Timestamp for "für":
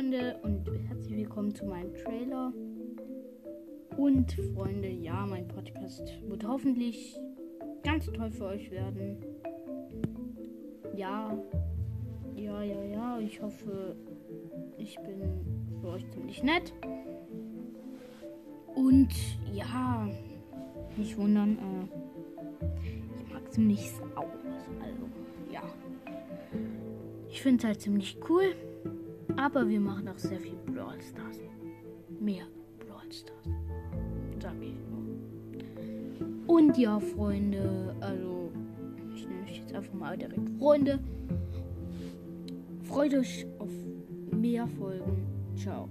8.30-8.46, 15.82-15.88